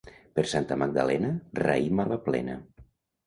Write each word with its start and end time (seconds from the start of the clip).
Per 0.37 0.43
Santa 0.51 0.77
Magdalena, 0.83 1.29
raïm 1.61 2.03
a 2.05 2.09
la 2.13 2.19
plena. 2.31 2.57